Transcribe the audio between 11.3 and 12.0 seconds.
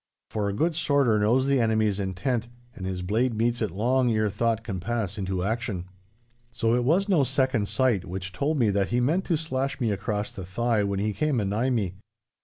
a nigh me.